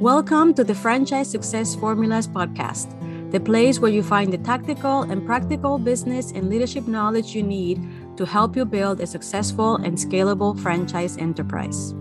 [0.00, 2.92] Welcome to the Franchise Success Formulas podcast,
[3.32, 7.82] the place where you find the tactical and practical business and leadership knowledge you need
[8.18, 11.92] to help you build a successful and scalable franchise enterprise.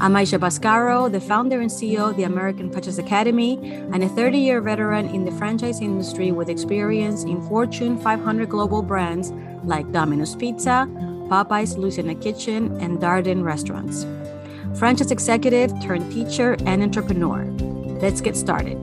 [0.00, 3.58] I'm Aisha Bascaro, the founder and CEO of the American Franchise Academy,
[3.92, 8.80] and a 30 year veteran in the franchise industry with experience in Fortune 500 global
[8.80, 9.30] brands
[9.62, 10.88] like Domino's Pizza,
[11.28, 14.06] Popeyes Louisiana Kitchen, and Darden Restaurants
[14.80, 17.44] franchise executive turned teacher and entrepreneur.
[18.00, 18.78] Let's get started.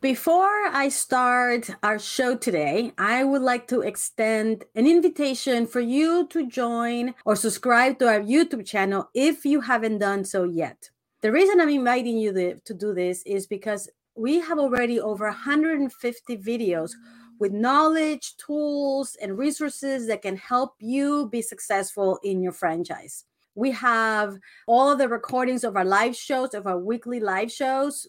[0.00, 6.26] Before I start our show today, I would like to extend an invitation for you
[6.28, 10.88] to join or subscribe to our YouTube channel if you haven't done so yet.
[11.20, 16.38] The reason I'm inviting you to, do this is because we have already over 150
[16.38, 16.92] videos
[17.38, 23.24] with knowledge, tools, and resources that can help you be successful in your franchise.
[23.54, 28.06] We have all of the recordings of our live shows, of our weekly live shows.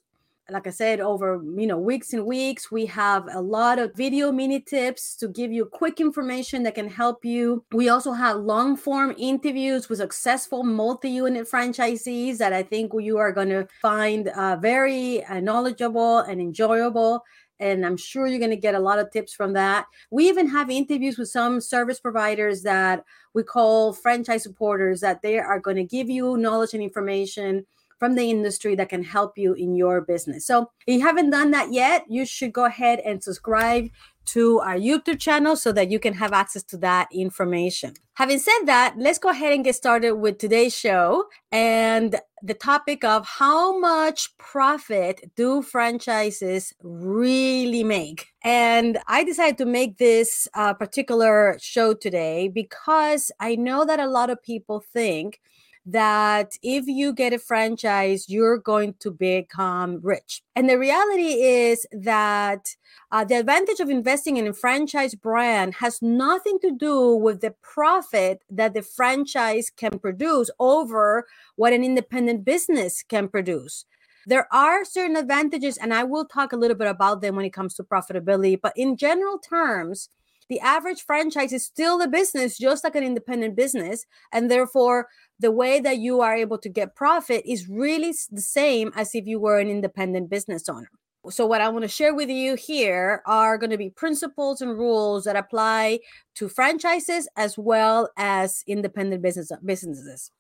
[0.50, 4.32] Like I said, over you know weeks and weeks, we have a lot of video
[4.32, 7.66] mini tips to give you quick information that can help you.
[7.74, 13.34] We also have long form interviews with successful multi-unit franchisees that I think you are
[13.34, 17.24] going to find uh, very uh, knowledgeable and enjoyable
[17.60, 19.86] and I'm sure you're going to get a lot of tips from that.
[20.12, 25.40] We even have interviews with some service providers that we call franchise supporters that they
[25.40, 27.66] are going to give you knowledge and information
[28.00, 30.46] from the industry that can help you in your business.
[30.46, 33.90] So, if you haven't done that yet, you should go ahead and subscribe
[34.28, 37.94] to our YouTube channel so that you can have access to that information.
[38.16, 43.04] Having said that, let's go ahead and get started with today's show and the topic
[43.04, 48.28] of how much profit do franchises really make.
[48.44, 54.08] And I decided to make this uh, particular show today because I know that a
[54.08, 55.40] lot of people think
[55.88, 60.42] that if you get a franchise, you're going to become rich.
[60.54, 62.76] And the reality is that
[63.12, 67.56] uh, the advantage of investing in a franchise brand has nothing to do with the
[67.64, 71.26] profit that the franchise can produce over
[71.56, 73.86] what an independent business can produce.
[74.26, 77.54] There are certain advantages, and I will talk a little bit about them when it
[77.54, 78.60] comes to profitability.
[78.62, 80.10] But in general terms,
[80.50, 84.06] the average franchise is still a business, just like an independent business.
[84.32, 85.08] And therefore,
[85.40, 89.28] the way that you are able to get profit is really the same as if
[89.28, 90.90] you were an independent business owner.
[91.30, 94.78] So, what I want to share with you here are going to be principles and
[94.78, 96.00] rules that apply
[96.36, 100.32] to franchises as well as independent business businesses.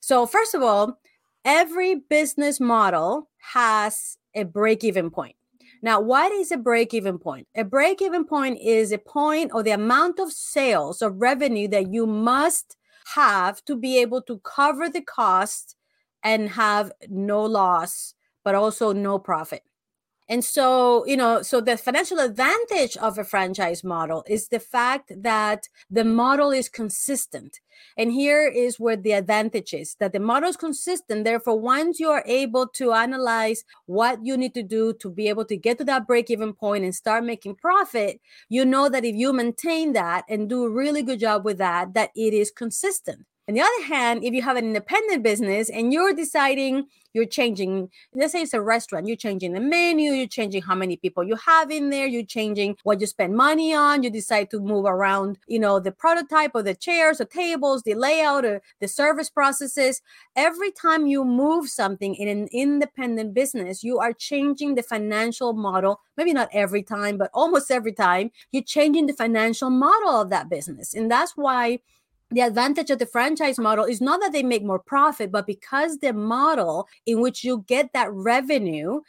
[0.00, 0.98] So, first of all,
[1.44, 5.36] every business model has a break even point.
[5.82, 7.46] Now, what is a break even point?
[7.54, 11.92] A break even point is a point or the amount of sales or revenue that
[11.92, 12.76] you must
[13.14, 15.76] have to be able to cover the cost
[16.22, 19.62] and have no loss, but also no profit.
[20.30, 25.10] And so, you know, so the financial advantage of a franchise model is the fact
[25.22, 27.60] that the model is consistent.
[27.96, 31.24] And here is where the advantage is that the model is consistent.
[31.24, 35.46] Therefore, once you are able to analyze what you need to do to be able
[35.46, 39.14] to get to that break even point and start making profit, you know that if
[39.14, 43.24] you maintain that and do a really good job with that, that it is consistent.
[43.48, 47.88] On the other hand, if you have an independent business and you're deciding you're changing,
[48.14, 51.34] let's say it's a restaurant, you're changing the menu, you're changing how many people you
[51.34, 55.38] have in there, you're changing what you spend money on, you decide to move around,
[55.46, 60.02] you know, the prototype of the chairs, the tables, the layout, or the service processes.
[60.36, 66.02] Every time you move something in an independent business, you are changing the financial model.
[66.18, 70.50] Maybe not every time, but almost every time, you're changing the financial model of that
[70.50, 70.92] business.
[70.92, 71.78] And that's why
[72.30, 75.98] the advantage of the franchise model is not that they make more profit, but because
[75.98, 79.00] the model in which you get that revenue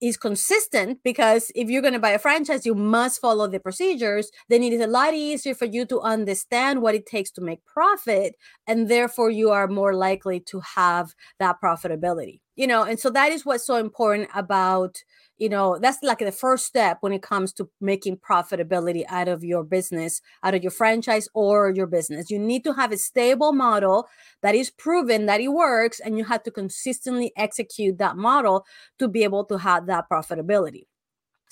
[0.00, 4.32] is consistent because if you're going to buy a franchise you must follow the procedures
[4.48, 7.64] then it is a lot easier for you to understand what it takes to make
[7.64, 8.34] profit
[8.66, 13.32] and therefore you are more likely to have that profitability you know and so that
[13.32, 15.02] is what's so important about
[15.38, 19.42] you know that's like the first step when it comes to making profitability out of
[19.42, 22.30] your business out of your franchise or your business.
[22.30, 24.06] You need to have a stable model
[24.42, 28.64] that is proven that it works and you have to consistently execute that model
[28.98, 30.86] to be able to have that profitability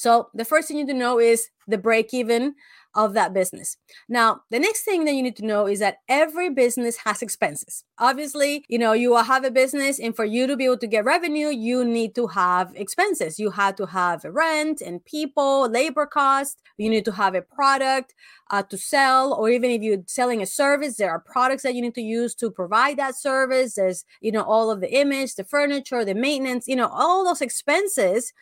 [0.01, 2.55] So the first thing you need to know is the break even
[2.95, 3.77] of that business.
[4.09, 7.85] Now, the next thing that you need to know is that every business has expenses.
[7.99, 10.87] Obviously, you know, you will have a business, and for you to be able to
[10.87, 13.39] get revenue, you need to have expenses.
[13.39, 16.63] You have to have rent and people, labor cost.
[16.79, 18.15] You need to have a product
[18.51, 21.83] uh, to sell, or even if you're selling a service, there are products that you
[21.83, 23.75] need to use to provide that service.
[23.75, 27.43] There's, you know, all of the image, the furniture, the maintenance, you know, all those
[27.43, 28.33] expenses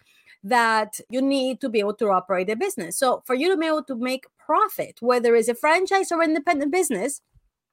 [0.44, 2.96] that you need to be able to operate a business.
[2.96, 6.72] So for you to be able to make profit, whether it's a franchise or independent
[6.72, 7.20] business,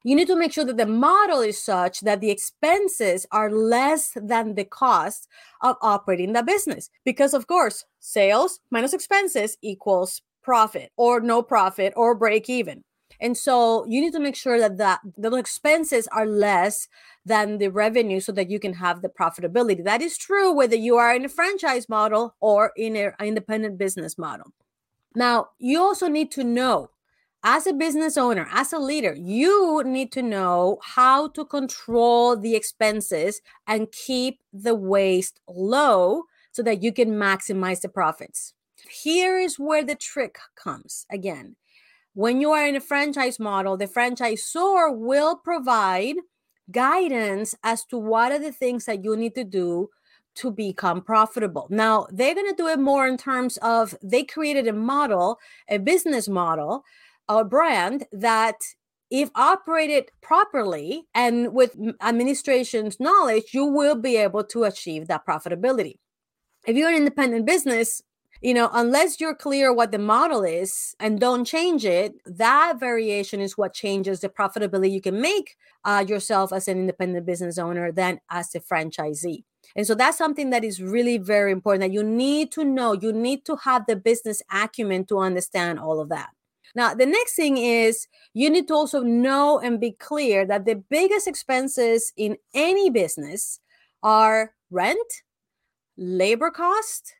[0.04, 4.12] you need to make sure that the model is such that the expenses are less
[4.16, 5.28] than the cost
[5.62, 6.92] of operating the business.
[7.04, 12.84] Because, of course, sales minus expenses equals profit or no profit or break even.
[13.20, 16.88] And so you need to make sure that, that the expenses are less
[17.26, 19.84] than the revenue so that you can have the profitability.
[19.84, 24.18] That is true whether you are in a franchise model or in an independent business
[24.18, 24.54] model.
[25.16, 26.90] Now, you also need to know
[27.48, 32.56] as a business owner, as a leader, you need to know how to control the
[32.56, 38.56] expenses and keep the waste low so that you can maximize the profits.
[38.90, 41.56] Here is where the trick comes again.
[42.16, 46.16] When you are in a franchise model, the franchisor will provide
[46.72, 49.90] guidance as to what are the things that you need to do
[50.36, 51.68] to become profitable.
[51.70, 55.40] Now, they're going to do it more in terms of they created a model,
[55.70, 56.86] a business model,
[57.28, 58.62] a brand that
[59.12, 65.96] if operated properly and with administration's knowledge, you will be able to achieve that profitability.
[66.66, 68.02] If you're an independent business,
[68.42, 73.40] you know, unless you're clear what the model is and don't change it, that variation
[73.40, 77.92] is what changes the profitability you can make uh, yourself as an independent business owner
[77.92, 79.44] than as a franchisee.
[79.76, 82.94] And so that's something that is really very important that you need to know.
[82.94, 86.30] You need to have the business acumen to understand all of that.
[86.76, 90.76] Now, the next thing is you need to also know and be clear that the
[90.76, 93.60] biggest expenses in any business
[94.04, 95.24] are rent,
[95.98, 97.14] labor cost,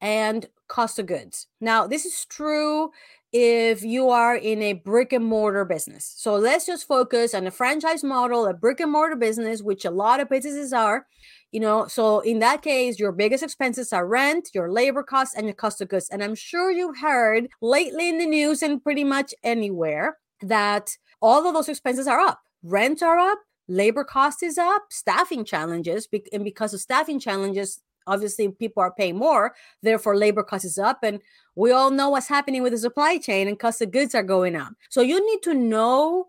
[0.00, 1.46] and cost of goods.
[1.60, 2.90] Now, this is true
[3.32, 6.14] if you are in a brick and mortar business.
[6.16, 9.90] So let's just focus on a franchise model, a brick and mortar business, which a
[9.90, 11.06] lot of businesses are.
[11.52, 15.46] You know, so in that case, your biggest expenses are rent, your labor costs, and
[15.46, 16.08] your cost of goods.
[16.10, 20.90] And I'm sure you've heard lately in the news and pretty much anywhere that
[21.20, 22.40] all of those expenses are up.
[22.62, 28.48] Rent are up, labor cost is up, staffing challenges, and because of staffing challenges, obviously
[28.48, 31.20] people are paying more therefore labor cost is up and
[31.56, 34.54] we all know what's happening with the supply chain and cost of goods are going
[34.54, 34.72] up.
[34.90, 36.28] So you need to know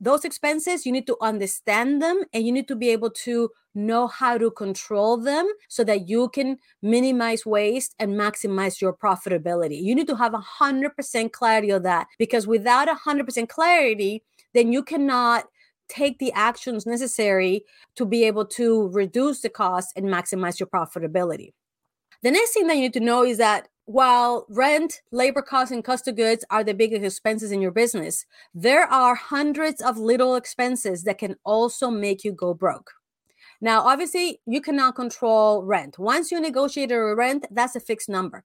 [0.00, 4.08] those expenses you need to understand them and you need to be able to know
[4.08, 9.80] how to control them so that you can minimize waste and maximize your profitability.
[9.80, 14.72] You need to have a 100% clarity of that because without a 100% clarity then
[14.72, 15.44] you cannot
[15.90, 17.64] take the actions necessary
[17.96, 21.52] to be able to reduce the cost and maximize your profitability.
[22.22, 25.82] The next thing that you need to know is that while rent, labor costs, and
[25.82, 30.36] cost of goods are the biggest expenses in your business, there are hundreds of little
[30.36, 32.92] expenses that can also make you go broke.
[33.60, 35.98] Now, obviously, you cannot control rent.
[35.98, 38.44] Once you negotiate a rent, that's a fixed number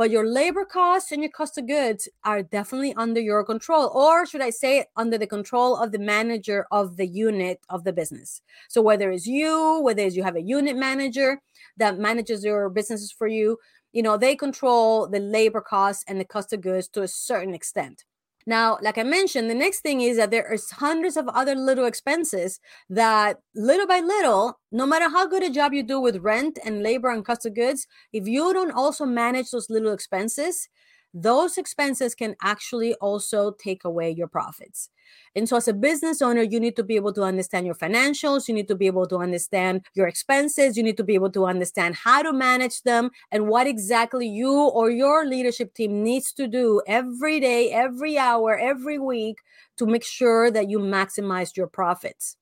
[0.00, 4.24] but your labor costs and your cost of goods are definitely under your control or
[4.24, 8.40] should i say under the control of the manager of the unit of the business.
[8.70, 11.42] So whether it's you whether it's you have a unit manager
[11.76, 13.58] that manages your businesses for you
[13.92, 17.52] you know they control the labor costs and the cost of goods to a certain
[17.52, 18.04] extent
[18.50, 21.86] now, like I mentioned, the next thing is that there is hundreds of other little
[21.86, 22.60] expenses
[22.90, 26.82] that little by little, no matter how good a job you do with rent and
[26.82, 30.68] labor and cost of goods, if you don't also manage those little expenses,
[31.12, 34.90] those expenses can actually also take away your profits.
[35.34, 38.46] And so, as a business owner, you need to be able to understand your financials.
[38.46, 40.76] You need to be able to understand your expenses.
[40.76, 44.52] You need to be able to understand how to manage them and what exactly you
[44.52, 49.38] or your leadership team needs to do every day, every hour, every week
[49.78, 52.36] to make sure that you maximize your profits.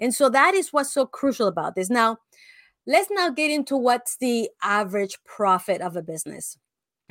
[0.00, 1.90] And so, that is what's so crucial about this.
[1.90, 2.18] Now,
[2.86, 6.56] let's now get into what's the average profit of a business.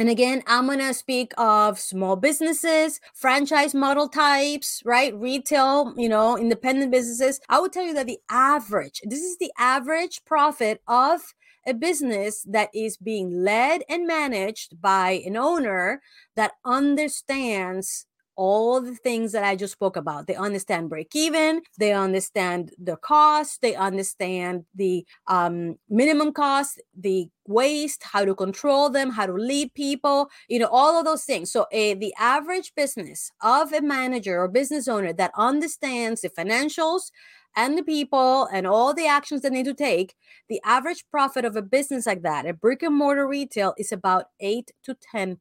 [0.02, 5.14] And again, I'm going to speak of small businesses, franchise model types, right?
[5.14, 7.40] Retail, you know, independent businesses.
[7.50, 11.22] I would tell you that the average, this is the average profit of
[11.68, 16.02] a business that is being led and managed by an owner
[16.36, 18.08] that understands
[18.42, 20.26] all the things that I just spoke about.
[20.26, 27.30] They understand break even, they understand the cost, they understand the um, minimum cost, the
[27.48, 31.52] waste, how to control them, how to lead people, you know, all of those things.
[31.52, 37.12] So, a, the average business of a manager or business owner that understands the financials,
[37.56, 40.16] and the people and all the actions they need to take,
[40.50, 44.28] the average profit of a business like that, a brick and mortar retail, is about
[44.40, 45.38] 8 to 10%.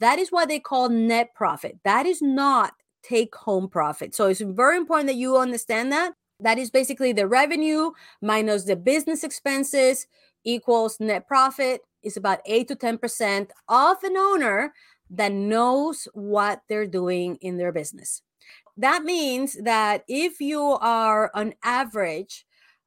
[0.00, 1.78] That is what they call net profit.
[1.84, 4.14] That is not take home profit.
[4.14, 6.14] So it's very important that you understand that.
[6.40, 10.06] That is basically the revenue minus the business expenses
[10.44, 14.72] equals net profit is about 8 to 10% of an owner
[15.10, 18.22] that knows what they're doing in their business
[18.76, 22.44] that means that if you are on average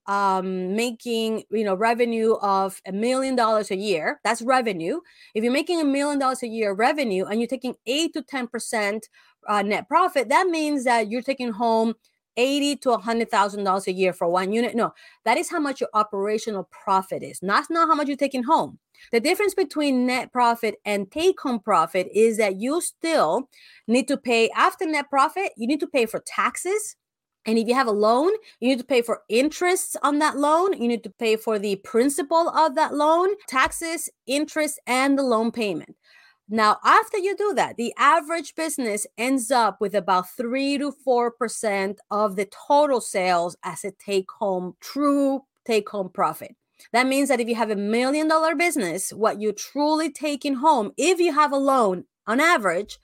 [0.07, 5.01] um, making you know revenue of a million dollars a year that's revenue
[5.35, 8.47] if you're making a million dollars a year revenue and you're taking 8 to 10
[8.47, 9.09] percent
[9.47, 11.93] uh, net profit that means that you're taking home
[12.37, 14.75] 80 to 100,000 dollars a year for one unit.
[14.75, 14.93] No,
[15.25, 17.39] that is how much your operational profit is.
[17.41, 18.79] That's not how much you're taking home.
[19.11, 23.49] The difference between net profit and take home profit is that you still
[23.87, 26.95] need to pay after net profit, you need to pay for taxes.
[27.47, 30.73] And if you have a loan, you need to pay for interest on that loan.
[30.79, 35.51] You need to pay for the principal of that loan, taxes, interest, and the loan
[35.51, 35.95] payment.
[36.49, 41.95] Now, after you do that, the average business ends up with about 3 to 4%
[42.11, 46.55] of the total sales as a take home, true take home profit.
[46.93, 50.91] That means that if you have a million dollar business, what you're truly taking home,
[50.97, 52.99] if you have a loan on average,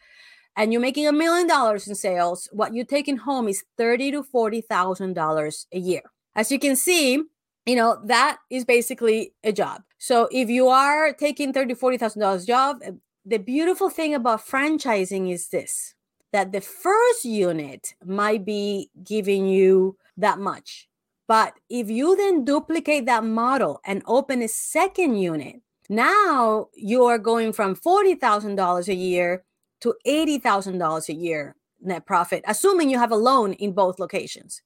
[0.55, 4.23] and you're making a million dollars in sales, what you're taking home is thirty to
[4.23, 6.03] forty thousand dollars a year.
[6.35, 7.23] As you can see,
[7.65, 9.83] you know that is basically a job.
[9.97, 12.91] So if you are taking thirty, forty thousand dollars job, eh,
[13.25, 15.95] the beautiful thing about franchising is this
[16.33, 20.89] that the first unit might be giving you that much.
[21.27, 27.17] But if you then duplicate that model and open a second unit, now you are
[27.17, 29.43] going from $40,000 a year
[29.83, 34.61] to $80,000 a year net profit, assuming you have a loan in both locations.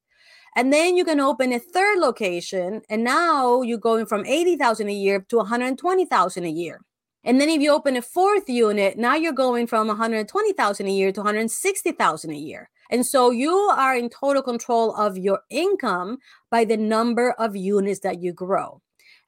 [0.55, 4.93] And then you can open a third location, and now you're going from 80,000 a
[4.93, 6.81] year to 120,000 a year.
[7.23, 11.11] And then if you open a fourth unit, now you're going from 120,000 a year
[11.11, 12.69] to 160,000 a year.
[12.89, 16.19] And so you are in total control of your income
[16.49, 18.81] by the number of units that you grow.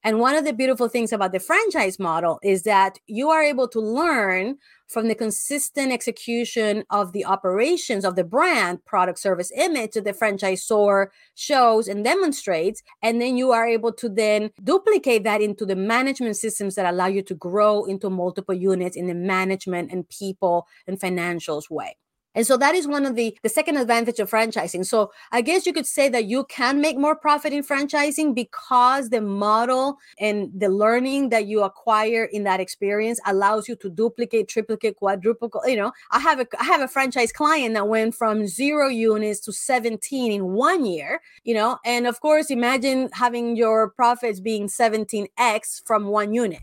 [0.03, 3.67] And one of the beautiful things about the franchise model is that you are able
[3.67, 9.91] to learn from the consistent execution of the operations of the brand, product, service, image
[9.91, 12.81] that the franchisor shows and demonstrates.
[13.03, 17.07] And then you are able to then duplicate that into the management systems that allow
[17.07, 21.97] you to grow into multiple units in the management and people and financials way.
[22.39, 24.85] And so that is one of the the second advantage of franchising.
[24.85, 29.09] So I guess you could say that you can make more profit in franchising because
[29.09, 34.47] the model and the learning that you acquire in that experience allows you to duplicate,
[34.47, 35.51] triplicate, quadruple.
[35.65, 39.41] You know, I have a I have a franchise client that went from zero units
[39.41, 44.67] to 17 in one year, you know, and of course imagine having your profits being
[44.69, 46.61] 17x from one unit.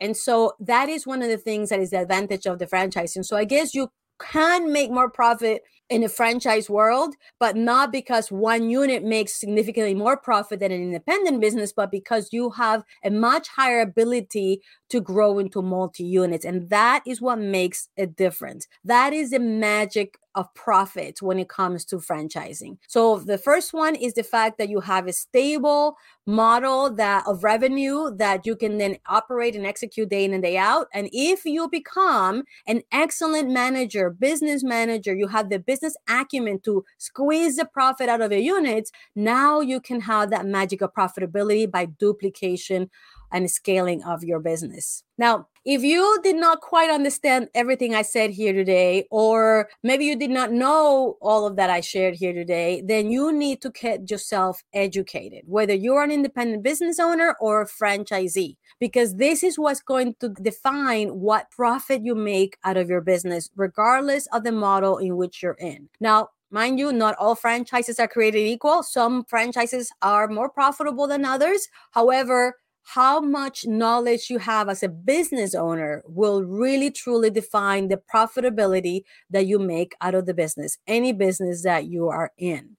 [0.00, 3.24] And so that is one of the things that is the advantage of the franchising.
[3.24, 8.32] So I guess you can make more profit in a franchise world, but not because
[8.32, 13.10] one unit makes significantly more profit than an independent business, but because you have a
[13.10, 16.44] much higher ability to grow into multi units.
[16.44, 18.66] And that is what makes a difference.
[18.82, 22.78] That is the magic of profit when it comes to franchising.
[22.88, 27.44] So the first one is the fact that you have a stable model that of
[27.44, 30.86] revenue that you can then operate and execute day in and day out.
[30.92, 36.84] And if you become an excellent manager, business manager, you have the business acumen to
[36.98, 41.70] squeeze the profit out of your units, now you can have that magic of profitability
[41.70, 42.90] by duplication
[43.32, 45.02] and scaling of your business.
[45.18, 50.16] Now, if you did not quite understand everything I said here today, or maybe you
[50.16, 54.10] did not know all of that I shared here today, then you need to get
[54.10, 59.80] yourself educated, whether you're an independent business owner or a franchisee, because this is what's
[59.80, 64.98] going to define what profit you make out of your business, regardless of the model
[64.98, 65.88] in which you're in.
[66.00, 68.84] Now, Mind you, not all franchises are created equal.
[68.84, 71.66] Some franchises are more profitable than others.
[71.90, 78.00] However, how much knowledge you have as a business owner will really truly define the
[78.12, 82.76] profitability that you make out of the business, any business that you are in.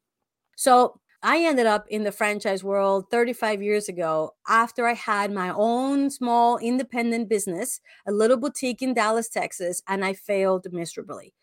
[0.56, 5.50] So, I ended up in the franchise world 35 years ago after I had my
[5.50, 11.34] own small independent business, a little boutique in Dallas, Texas, and I failed miserably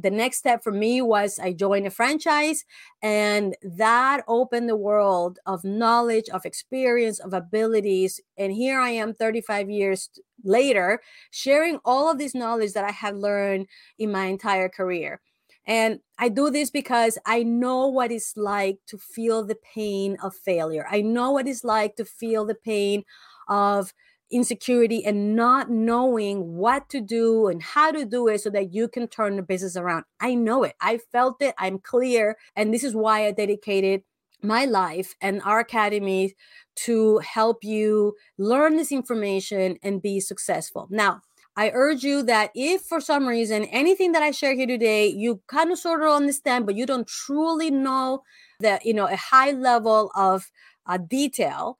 [0.00, 2.64] the next step for me was I joined a franchise,
[3.02, 8.20] and that opened the world of knowledge, of experience, of abilities.
[8.36, 10.08] And here I am 35 years
[10.44, 11.00] later,
[11.32, 13.66] sharing all of this knowledge that I have learned
[13.98, 15.20] in my entire career.
[15.66, 20.34] And I do this because I know what it's like to feel the pain of
[20.34, 20.86] failure.
[20.88, 23.04] I know what it's like to feel the pain
[23.48, 23.92] of
[24.30, 28.88] insecurity and not knowing what to do and how to do it so that you
[28.88, 30.04] can turn the business around.
[30.20, 30.74] I know it.
[30.80, 31.54] I felt it.
[31.58, 32.36] I'm clear.
[32.54, 34.02] And this is why I dedicated
[34.42, 36.34] my life and our academy
[36.76, 40.86] to help you learn this information and be successful.
[40.90, 41.22] Now,
[41.56, 45.40] I urge you that if for some reason anything that I share here today, you
[45.48, 48.22] kind of sort of understand, but you don't truly know
[48.60, 50.52] that, you know, a high level of
[50.86, 51.78] uh, detail,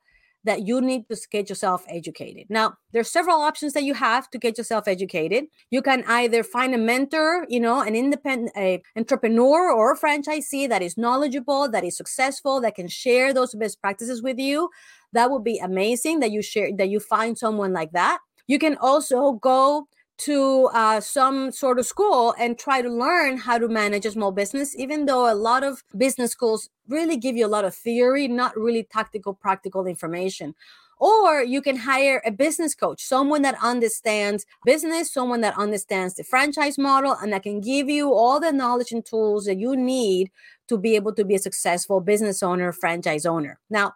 [0.49, 2.47] that you need to get yourself educated.
[2.49, 5.45] Now, there's several options that you have to get yourself educated.
[5.71, 10.67] You can either find a mentor, you know, an independent a entrepreneur or a franchisee
[10.71, 14.71] that is knowledgeable, that is successful, that can share those best practices with you.
[15.13, 18.19] That would be amazing that you share that you find someone like that.
[18.47, 19.87] You can also go
[20.19, 24.33] to uh, some sort of school and try to learn how to manage a small
[24.33, 28.27] business, even though a lot of business schools really give you a lot of theory,
[28.27, 30.55] not really tactical, practical information.
[31.01, 36.25] Or you can hire a business coach, someone that understands business, someone that understands the
[36.25, 40.33] franchise model, and that can give you all the knowledge and tools that you need
[40.67, 43.61] to be able to be a successful business owner, franchise owner.
[43.71, 43.95] Now,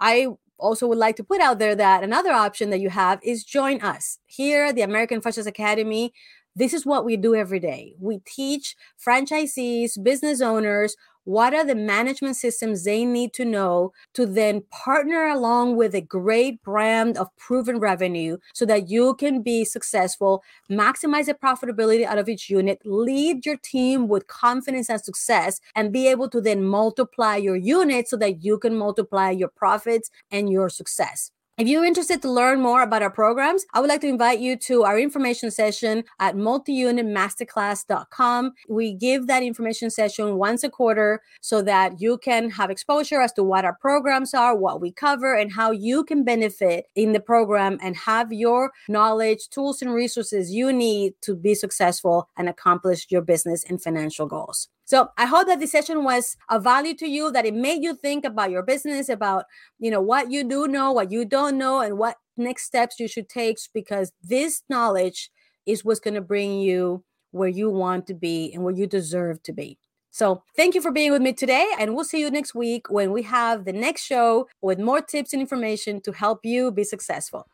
[0.00, 0.28] I
[0.62, 3.80] also would like to put out there that another option that you have is join
[3.80, 6.12] us here at the American Franchise Academy.
[6.54, 7.94] This is what we do every day.
[7.98, 14.26] We teach franchisees, business owners what are the management systems they need to know to
[14.26, 19.64] then partner along with a great brand of proven revenue so that you can be
[19.64, 25.60] successful, maximize the profitability out of each unit, lead your team with confidence and success,
[25.74, 30.10] and be able to then multiply your units so that you can multiply your profits
[30.30, 31.30] and your success.
[31.58, 34.56] If you're interested to learn more about our programs, I would like to invite you
[34.56, 38.52] to our information session at multiunitmasterclass.com.
[38.70, 43.34] We give that information session once a quarter so that you can have exposure as
[43.34, 47.20] to what our programs are, what we cover, and how you can benefit in the
[47.20, 53.08] program and have your knowledge, tools, and resources you need to be successful and accomplish
[53.10, 54.70] your business and financial goals.
[54.84, 57.94] So I hope that this session was of value to you, that it made you
[57.94, 59.44] think about your business, about
[59.78, 63.08] you know what you do know, what you don't know, and what next steps you
[63.08, 65.30] should take because this knowledge
[65.66, 69.42] is what's going to bring you where you want to be and where you deserve
[69.44, 69.78] to be.
[70.10, 73.12] So, thank you for being with me today, and we'll see you next week when
[73.12, 77.48] we have the next show with more tips and information to help you be successful.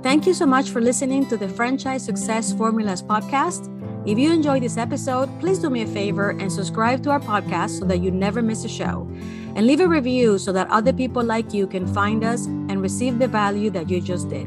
[0.00, 3.66] Thank you so much for listening to the Franchise Success Formulas podcast.
[4.06, 7.80] If you enjoyed this episode, please do me a favor and subscribe to our podcast
[7.80, 9.08] so that you never miss a show.
[9.56, 13.18] And leave a review so that other people like you can find us and receive
[13.18, 14.46] the value that you just did.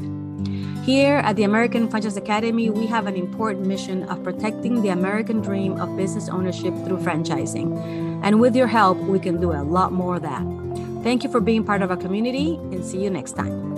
[0.84, 5.42] Here at the American Franchise Academy, we have an important mission of protecting the American
[5.42, 7.78] dream of business ownership through franchising.
[8.24, 10.42] And with your help, we can do a lot more of that.
[11.04, 13.71] Thank you for being part of our community and see you next time.